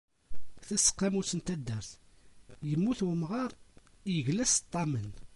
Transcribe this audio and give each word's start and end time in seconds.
Taseqqamut 0.67 1.31
n 1.37 1.39
taddart: 1.45 1.91
"Yemmut 2.69 2.99
umɣar, 3.09 3.51
yegla 4.13 4.45
s 4.53 4.55
ṭṭamen." 4.63 5.09